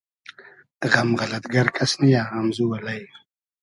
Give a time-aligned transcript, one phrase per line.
[0.91, 3.01] غئم غئلئد گئر کئس نییۂ امزو الݷ